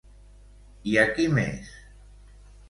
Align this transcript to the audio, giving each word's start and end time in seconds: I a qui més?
I 0.93 0.95
a 1.01 1.03
qui 1.11 1.27
més? 1.35 1.69